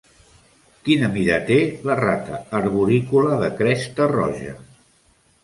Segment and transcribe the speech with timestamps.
[0.87, 1.57] Quina mida té
[1.89, 4.57] la rata arborícola de cresta roja?